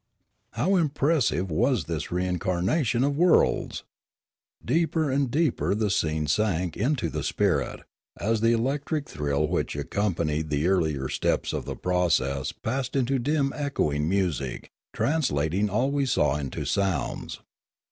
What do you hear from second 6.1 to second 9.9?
sank into the spirit, as the electric thrill which